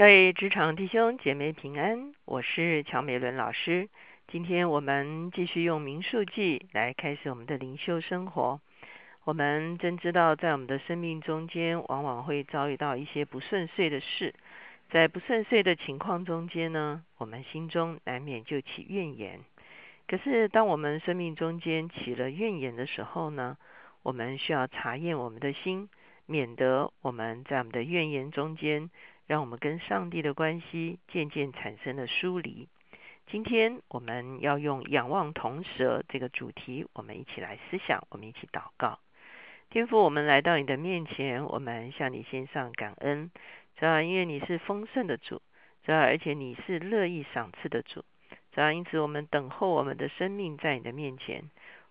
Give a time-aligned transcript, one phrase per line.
[0.00, 3.90] 各位职场弟兄姐妹平安，我是乔美伦老师。
[4.28, 8.62] 今天我们继续用民数记来开始我们的灵修生活。
[9.24, 14.34] 我们真知道，在我们的生命中间，往往会遭遇到一些不顺遂的事。
[14.90, 19.40] 在不顺遂的情况中间呢，我们心中难免就起怨言。
[20.08, 23.58] 可是，当我们生命中间起了怨言的时候呢，
[24.02, 25.90] 我们需要查验我们的心，
[26.24, 28.88] 免得我们在我们的怨言中间，
[29.30, 32.66] 让我们跟上帝的关系渐渐产生了疏离。
[33.28, 38.98] 今天我们要用仰望铜蛇这个主题，我们一起来思想，我们一起祷告。
[39.68, 43.30] 天父，我们来到你的面前，我们向你献上感恩。
[43.76, 45.40] 主要因为你是丰盛的主，
[45.84, 48.04] 主要而且你是乐意赏赐的主，
[48.50, 51.44] 主要因此我们等候我们的生命在你的面前。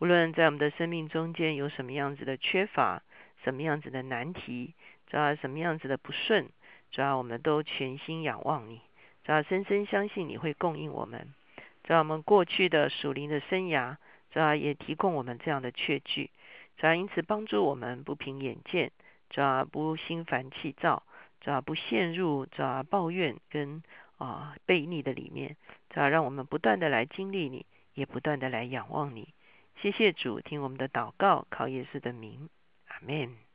[0.00, 3.02] 无论在我们的生命中间有什么样子的缺乏，
[3.42, 4.74] 什么样子的难题，
[5.06, 6.50] 主要什么样子的不顺，
[6.92, 8.80] 主要我们都全心仰望你，
[9.24, 11.34] 主要深深相信你会供应我们。
[11.82, 13.96] 主要我们过去的属灵的生涯，
[14.30, 16.30] 主要也提供我们这样的确据，
[16.76, 18.92] 主要因此帮助我们不凭眼见，
[19.30, 21.02] 主要不心烦气躁。
[21.40, 23.82] 主要不陷入主要抱怨跟
[24.16, 25.56] 啊悖逆的里面，
[25.90, 29.34] 主要让我们不断的来经历你，也不断的来仰望你。
[29.80, 32.48] 谢谢主，听我们的祷告，靠耶稣的名，
[32.86, 33.51] 阿门。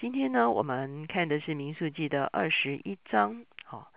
[0.00, 3.44] 今天呢，我们看的是民数记的二十一章。
[3.64, 3.92] 好，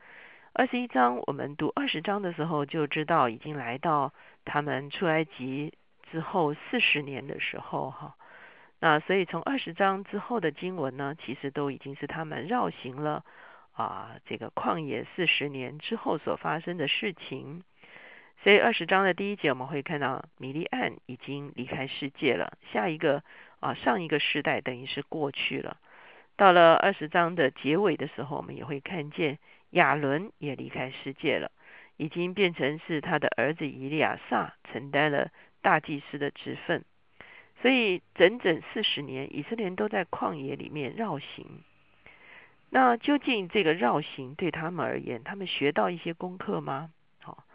[0.51, 4.11] 二十一章，我们读二十章的时候就知道，已经来到
[4.43, 5.73] 他们出埃及
[6.11, 8.15] 之后四十年的时候，哈。
[8.81, 13.23] 那所以从二十章之后的经文呢，其实都已经是他们绕行了
[13.71, 17.63] 啊这个旷野四十年之后所发生的事情。
[18.43, 23.23] 所以二十章的第一节我们会看到米利安已经离开世界了，下一个
[23.61, 25.77] 啊上一个世代等于是过去了。
[26.35, 29.37] 到了二十章的结尾的时候，我们也会看见
[29.71, 31.51] 亚伦也离开世界了，
[31.97, 35.29] 已经变成是他的儿子以利亚撒承担了
[35.61, 36.83] 大祭司的职分。
[37.61, 41.61] 所以整整四十年，以色列人都在旷野里面绕行。
[42.69, 46.89] 那究竟这个绕行对他们而言，他们学到一些功课吗？
[47.21, 47.45] 好，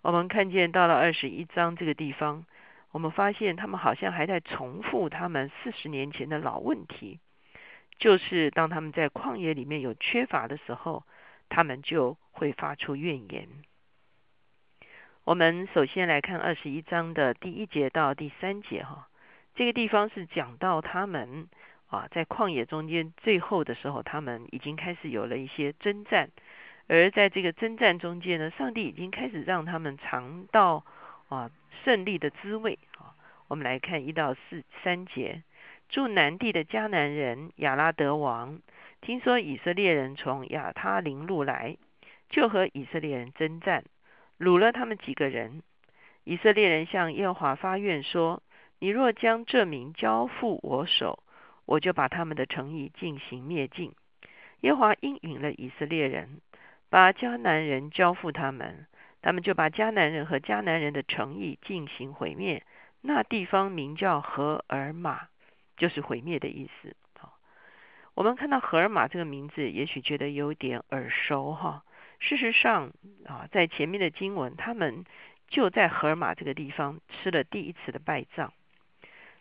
[0.00, 2.46] 我们看见到了二十一章这个地方，
[2.92, 7.18] 我们发现他们好像还在重复他们四十年前的老问题，
[7.98, 11.04] 就是当他们在旷野里面有缺乏的时候，
[11.48, 13.48] 他们就会发出怨言。
[15.24, 19.08] 我们首先来看二十一章的第一节到第三节，哈。
[19.54, 21.48] 这个地方是讲到他们
[21.88, 26.30] 啊，在旷野中间最后的时候，他们已经开始有了一些征战，
[26.86, 30.84] 而在这个征战中间呢，上帝已经开始让他们尝到
[31.28, 31.50] 啊
[31.84, 33.16] 胜利的滋味啊。
[33.48, 35.42] 我们来看一到四三节，
[35.88, 38.60] 住南地的迦南人亚拉德王，
[39.00, 41.76] 听说以色列人从亚他林路来，
[42.28, 43.84] 就和以色列人征战，
[44.38, 45.62] 掳了他们几个人。
[46.24, 48.42] 以色列人向耶和华发愿说。
[48.80, 51.24] 你若将这名交付我手，
[51.64, 53.92] 我就把他们的诚意进行灭尽。
[54.60, 56.40] 耶和华应允了以色列人，
[56.88, 58.86] 把迦南人交付他们，
[59.20, 62.62] 他们就把迦南人和迦南人的诚意进行毁灭。
[63.00, 65.26] 那地方名叫荷尔玛，
[65.78, 66.94] 就是毁灭的意思。
[67.18, 67.38] 好，
[68.14, 71.84] 我们看到荷尔玛这个名字，也许觉得有点耳熟哈。
[72.18, 72.92] 事实上
[73.24, 75.04] 啊，在前面的经文，他们
[75.48, 78.52] 就在荷尔玛这个地方吃了第一次的败仗。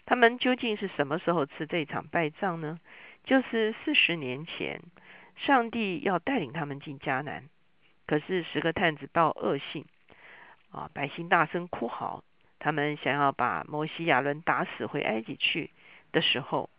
[0.06, 2.80] 他们究竟是什么时候吃这场败仗呢？
[3.26, 4.82] 就是四十年前，
[5.36, 7.50] 上帝要带领他们进迦南，
[8.06, 9.84] 可是十个探子报恶信，
[10.72, 12.24] 啊，百姓大声哭嚎，
[12.58, 15.72] 他们想要把摩西亚伦打死回埃及去
[16.12, 16.70] 的时候，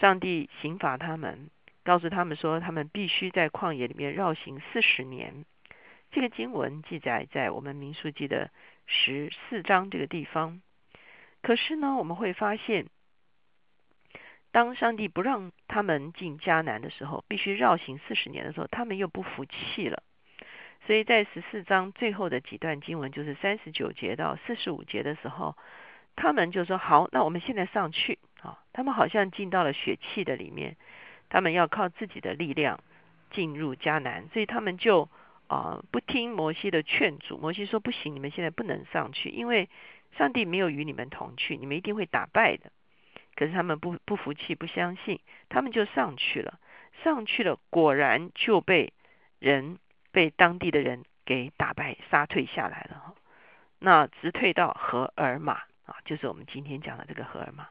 [0.00, 1.50] 上帝刑罚他们，
[1.84, 5.44] 告诉他们说，他们必须在旷野里面绕行四十年。
[6.10, 8.50] 这个经文记载在我们民数记的
[8.86, 10.60] 十四章这个地方。
[11.42, 12.86] 可是呢，我们会发现，
[14.52, 20.02] 当上帝不让他们进迦南的时候，必须绕行四十年的时候，他们又不服气了。
[20.86, 25.56] 所以在十四章最后的几段经文，就是三十九节到四十五节的时候，
[26.14, 30.76] 他们就说：“好，那我们现在上去啊！”他们好像进到了血气的里面，
[31.28, 32.80] 他们要靠自己的力量
[33.30, 35.08] 进入迦南，所以他们就
[35.48, 37.38] 啊不听摩西的劝阻。
[37.38, 39.68] 摩西说：“不行，你们现在不能上去，因为。”
[40.16, 42.70] 上帝没有与你们同去，你们一定会打败的。
[43.34, 45.18] 可是他们不不服气，不相信，
[45.48, 46.60] 他们就上去了。
[47.02, 48.92] 上去了，果然就被
[49.40, 49.76] 人
[50.12, 53.16] 被当地的人给打败，杀退下来了。
[53.80, 55.54] 那直退到荷尔玛
[55.84, 57.66] 啊，就是我们今天讲的这个荷尔玛。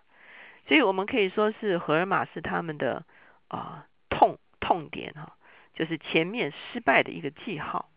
[0.68, 3.06] 所以我们可以说是荷尔玛是他们的
[3.48, 5.36] 啊痛痛点哈。
[5.74, 7.90] 就是前面失败的一个记号。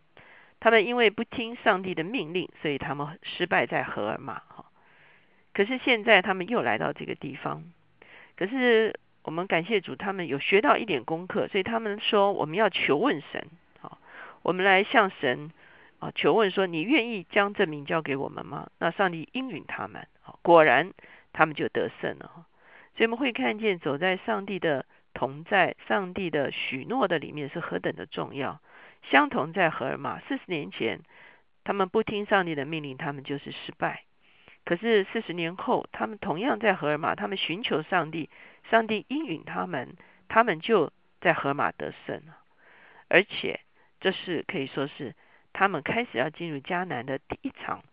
[0.59, 4.65] 他们因为不听上帝的命令，所以他们失败在荷尔玛哈。
[5.53, 7.63] 可是现在他们又来到这个地方，
[8.35, 13.47] 可是我们感谢主，他们有学到一点功课，所以他们说我们要求问神，
[13.81, 13.99] 好，
[14.41, 15.51] 我们来向神
[15.99, 18.71] 啊求问说，你愿意将这名交给我们吗？
[18.79, 20.09] 那上帝应允他们，
[20.41, 20.93] 果然
[21.35, 22.47] 他们就得胜了。
[22.97, 28.61] 所以我们会看见走在上帝的同在、上帝的许诺的里面是何等的重要。
[29.11, 31.01] 相同在荷尔玛，四十年前
[31.63, 34.03] 他们不听上帝的命令，他们就是失败。
[34.65, 38.31] 可是四十年后，他们同样在荷尔玛，他们寻求上帝，
[38.71, 39.97] 上帝应允他们，
[40.29, 42.39] 他们就在荷尔玛得胜了。
[43.09, 43.61] 而且
[44.01, 45.15] 这是可以说是
[45.53, 47.85] 他们开始要进入迦南的第一场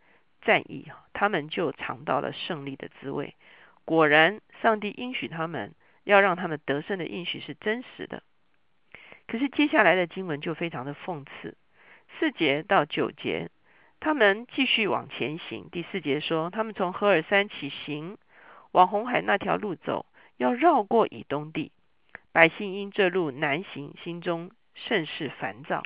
[0.42, 3.36] 战役，他们就尝到了胜利的滋味。
[3.86, 8.24] 果然，上帝应许他们要让他们得胜的应许是真实的。
[9.28, 11.56] 可是接下来的经文就非常的讽刺，
[12.20, 13.50] 四节到九节，
[14.00, 15.70] 他们继续往前行。
[15.72, 18.18] 第四节说，他们从赫尔山起行，
[18.72, 20.06] 往红海那条路走，
[20.38, 21.72] 要绕过以东地。
[22.32, 25.84] 百姓因这路难行，心中甚是烦躁。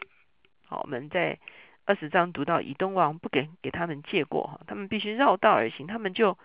[0.66, 1.40] 好，我们在
[1.86, 6.38] 二十章读到以东王不给给他们借过，他们必须绕道而行，他们就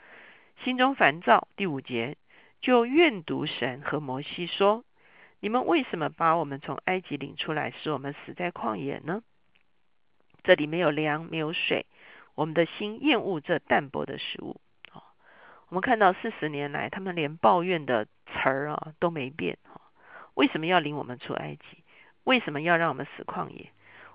[0.64, 1.48] 心中烦躁。
[1.56, 2.16] 第五节
[2.60, 4.84] 就怨读神和摩西说。
[5.40, 9.24] 你们为什么把我们从埃及领出来，使我们死在旷野呢？
[10.44, 11.86] 这里没有粮，没有水，
[12.36, 14.60] 我们的心厌恶这淡薄的食物。
[14.92, 15.02] 啊，
[15.68, 19.58] 我们看到四十年来，他们连抱怨的词儿啊都没变。
[19.64, 19.80] 哈，
[20.34, 21.82] 为什么要领我们出埃及？
[22.22, 23.72] 为什么要让我们死旷野？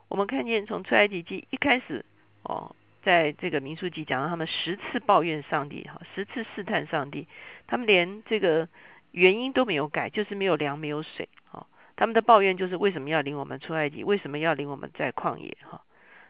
[0.07, 2.05] 我们看见从出埃及记一开始，
[2.43, 7.27] 哦，在这个民数记讲到他们十次抱怨上帝，哈，十次试探上帝，
[7.67, 8.67] 他们连这个。
[9.11, 11.29] 原因都没有改，就是没有粮，没有水。
[11.49, 11.65] 哈，
[11.95, 14.03] 他们的抱怨就是为什么要领我们出埃及？
[14.03, 15.57] 为什么要领我们在旷野？
[15.63, 15.81] 哈，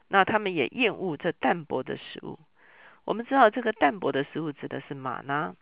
[0.07, 2.39] 那他们也厌恶这淡薄的食物。
[3.03, 5.55] 我们知道这个淡薄的食物指的是玛拿。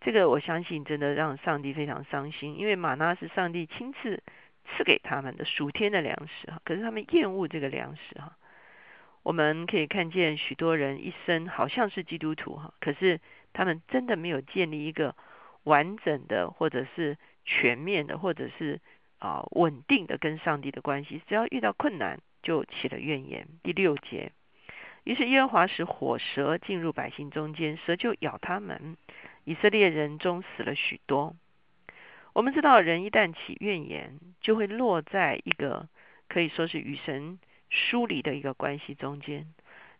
[0.00, 4.22] 这个我相信真的让上帝非常伤心，因为玛拿是上帝亲自
[4.64, 6.50] 赐给他们的属天的粮食。
[6.50, 8.18] 哈，可是他们厌恶这个粮食。
[8.20, 8.36] 哈，
[9.26, 12.54] 我们可以看见许多人一生好像是基督徒。
[12.54, 13.20] 哈，可是
[13.52, 15.16] 他们真的没有建立一个。
[15.66, 18.80] 完整的，或者是全面的，或者是
[19.18, 23.48] 啊稳定的跟上帝的关系，只要遇到困难就起了怨言。
[23.64, 24.30] 第六节，
[25.02, 28.96] 于是耶和华使火蛇进入百姓中间，蛇就咬他们，
[29.42, 31.34] 以色列人中死了许多。
[32.32, 35.88] 我们知道，人一旦起怨言，就会落在一个
[36.28, 37.40] 可以说是与神
[37.70, 39.46] 疏离的一个关系中间。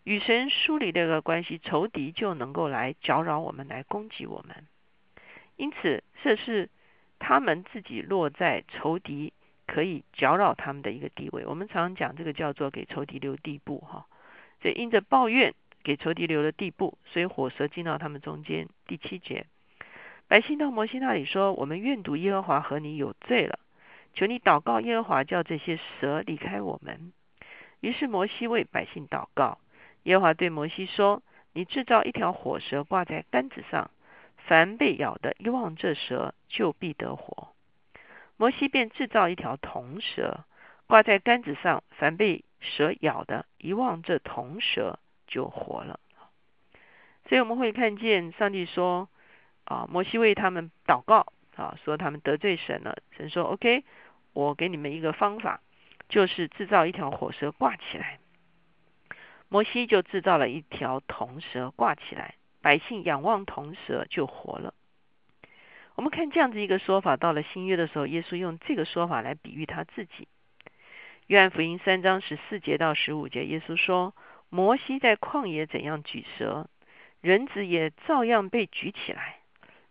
[0.04, 4.64] 与神疏离的一个关系，仇敌就能够来搅扰我们，来攻击我们。
[5.56, 6.68] 因此，这是
[7.18, 9.32] 他们自己落在仇敌
[9.66, 11.44] 可以搅扰他们的一个地位。
[11.44, 14.06] 我们常讲这个叫做给仇敌留地步，哈。
[14.62, 15.52] 所以因着抱怨
[15.82, 18.68] 给仇敌留了地步，所以火蛇进到他们中间。
[18.86, 19.46] 第七节，
[20.28, 23.58] 百姓到摩西那里说：“我们愿赌耶和华和你有罪了，
[24.14, 27.12] 求你祷告耶和华，叫这些蛇离开我们。”
[27.81, 29.58] 于是摩西为百姓祷告，
[30.05, 33.90] 耶和华对摩西说：“你制造一条火蛇挂在杆子上。”
[34.46, 37.49] 凡被咬的，一望这蛇，就必得活。
[38.37, 40.44] 摩西便制造一条铜蛇，
[40.87, 41.82] 挂在杆子上。
[41.90, 45.99] 凡被蛇咬的，一望这铜蛇，就活了。
[47.28, 49.09] 所以我们会看见上帝说
[49.66, 52.99] ：“啊，摩西为他们祷告，啊，说他们得罪神了。
[53.16, 53.83] 神说：‘OK，
[54.33, 55.61] 我给你们一个方法，
[56.08, 58.18] 就是制造一条火蛇挂起来。’
[59.48, 64.75] 摩西就制造了一条铜蛇挂起来。”百姓仰望铜蛇就活了。
[65.94, 70.26] 我们看这样子一个说法，到了新约的时候，耶稣用这个说法来比喻他自己。
[71.28, 74.16] 约翰福音三章十四节到十五节，耶稣说
[74.50, 76.68] ：“摩西在旷野怎样举蛇，
[77.20, 79.38] 人子也照样被举起来，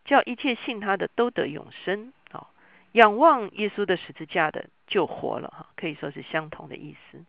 [0.04, 2.48] 叫一切信他的都得永生。”哦，
[2.92, 5.48] 仰望耶稣的十字架的就活了。
[5.50, 7.24] 哈，可以说是相同的意思。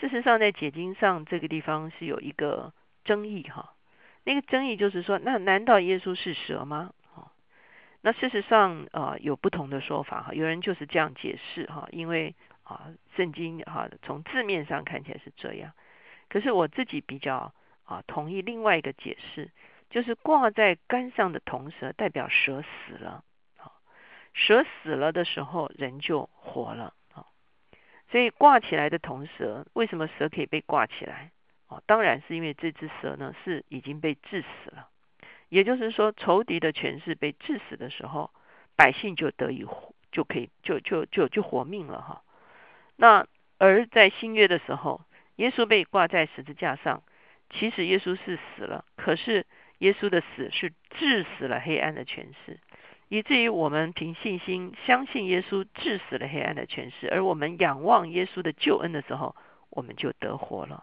[0.00, 2.72] 事实上，在解经上这个地方是有一个
[3.04, 3.42] 争议。
[3.44, 3.74] 哈。
[4.24, 6.92] 那个争议就是说，那难道耶稣是蛇吗？
[8.02, 15.72] 那事实上啊有不同的说法哈，有人就是这样解释哈，因为啊圣经哈从字面上看起来是这样，
[16.28, 17.52] 可是我自己比较
[17.84, 19.50] 啊同意另外一个解释，
[19.90, 23.24] 就是挂在杆上的铜蛇代表蛇死了，
[24.36, 27.24] 蛇死了的时候人就活了，啊，
[28.10, 31.32] 所以挂起来的铜蛇，为什么蛇可以被挂起来？
[31.68, 34.88] 哦，当然是因为这只蛇呢是已经被致死了，
[35.48, 38.30] 也就是说仇敌的权势被致死的时候，
[38.76, 42.22] 百姓就得以活，就可以就就就就活命了哈。
[42.94, 43.26] 那
[43.58, 45.00] 而在新约的时候，
[45.36, 47.02] 耶稣被挂在十字架上，
[47.48, 49.46] 其实耶稣是死了，可是
[49.78, 52.60] 耶稣的死是致死了黑暗的权势，
[53.08, 59.36] 以至于我们凭信心相信耶稣致死了黑暗的权势，而我们仰望耶稣的救恩的时候，
[59.70, 60.82] 我们就得活了。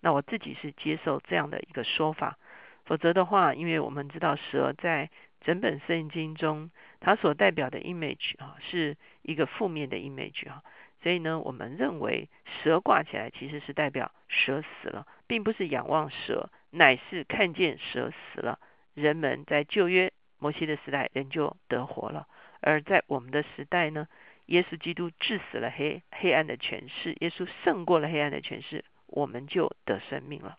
[0.00, 2.36] 那我自己是接受这样的一个说法，
[2.84, 5.10] 否则的话，因为我们知道蛇在
[5.40, 10.62] 整本圣经中，它所代表的 image 啊，是一个负面的 image 啊。
[11.02, 18.58] 所以呢，我们认为蛇挂起来其实是代表蛇死了，并不是仰望蛇，乃是看见蛇死了，
[18.94, 22.26] 人们在旧约摩西的时代人就得活了。
[22.60, 24.08] 而在我们的时代呢，
[24.46, 30.58] 耶稣基督治死了黑黑暗的权势，耶稣胜过了黑暗的权势，我们就得生命了。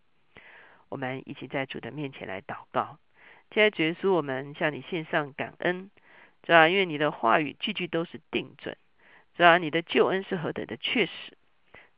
[0.89, 2.97] 我们一起在主的面前来祷告，
[3.51, 5.89] 现在主耶稣，我们向你献上感恩，
[6.45, 6.69] 是吧？
[6.69, 8.77] 因为你的话语句句都是定准。
[9.35, 11.11] 主要你的救恩是何等的确实，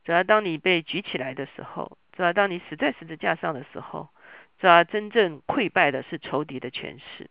[0.04, 4.08] 主要当你被举起来的时候，主要当你死在十字架上的时候，
[4.58, 7.30] 主要真正溃败的是仇敌的权势。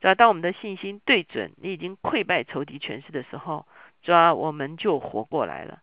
[0.00, 3.66] 主要当我们的信心对准你已经溃败仇敌权势的时候，
[4.02, 5.80] 主要我们就活过来了。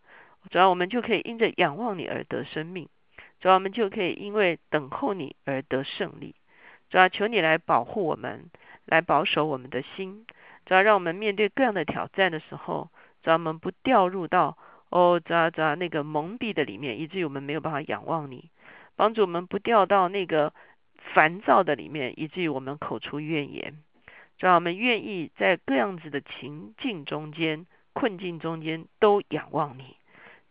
[0.49, 2.87] 主要我们就可以因着仰望你而得生命，
[3.41, 6.35] 主要我们就可以因为等候你而得胜利。
[6.89, 8.51] 主要求你来保护我们，
[8.85, 10.25] 来保守我们的心，
[10.65, 12.89] 主要让我们面对各样的挑战的时候。
[13.23, 14.55] 主要我们不掉入到
[14.89, 18.51] 哦，咋咋那个蒙蔽的里面，以至于我们没有办法仰望你，
[18.95, 20.53] 帮助我们不掉到那个
[21.13, 23.73] 烦躁的里面，以至于我们口出怨言。
[24.37, 29.95] 主要我们愿意在各样子的情境中间、困境中间都仰望你。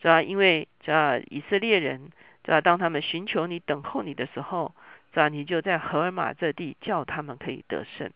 [0.01, 2.11] 主要因为主要以色列人，
[2.43, 4.75] 主要当他们寻求你、等候你的时候，
[5.13, 8.11] 主要你就在荷尔玛这地叫他们可以得胜。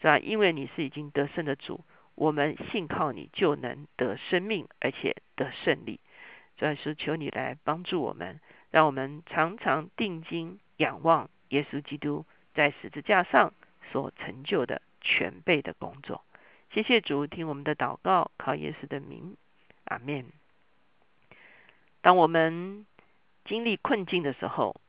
[0.00, 1.84] 主要因为你是已经得胜的主。
[2.14, 6.00] 我们信靠你，就能得生命，而且得胜利。
[6.58, 8.40] 主要是求你来帮助我们，
[8.70, 13.54] 让我们常常定睛仰望耶稣基督在十字架上
[13.90, 16.24] 所成就的全备的工作。
[16.72, 19.36] 谢谢主，听我们的祷告，靠耶稣的名，
[19.84, 20.26] 阿门。
[22.00, 22.86] 当我们
[23.44, 24.80] 经历困境的时候，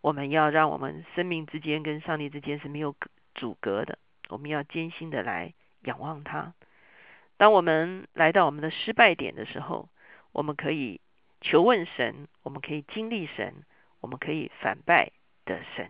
[0.00, 2.94] 我们要让我们生命之间跟上帝之间是没有
[3.34, 6.52] 阻隔的，我们要艰辛的来仰望他。
[7.36, 9.88] 当我们来到我们的失败点的时候，
[10.32, 11.00] 我们可以
[11.40, 13.64] 求问神，我们可以经历神，
[14.00, 15.10] 我们可以反败
[15.44, 15.88] 得胜。